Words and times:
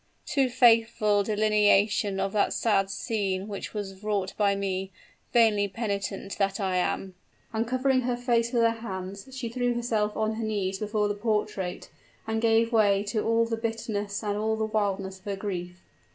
too 0.25 0.49
faithful 0.49 1.21
delineation 1.21 2.19
of 2.19 2.33
that 2.33 2.53
sad 2.53 2.89
scene 2.89 3.47
which 3.47 3.71
was 3.75 4.01
wrought 4.03 4.33
by 4.35 4.55
me 4.55 4.89
vainly 5.31 5.67
penitent 5.67 6.39
that 6.39 6.59
I 6.59 6.77
am!" 6.77 7.13
And 7.53 7.67
covering 7.67 8.01
her 8.01 8.17
face 8.17 8.51
with 8.51 8.63
her 8.63 8.79
hands 8.81 9.27
she 9.31 9.47
threw 9.47 9.75
herself 9.75 10.17
on 10.17 10.37
her 10.37 10.43
knees 10.43 10.79
before 10.79 11.07
the 11.07 11.13
portrait, 11.13 11.91
and 12.25 12.41
gave 12.41 12.73
way 12.73 13.03
to 13.09 13.23
all 13.23 13.45
the 13.45 13.57
bitterness 13.57 14.23
and 14.23 14.35
all 14.39 14.55
the 14.55 14.65
wildness 14.65 15.19
of 15.19 15.25
her 15.25 15.35
grief. 15.35 15.83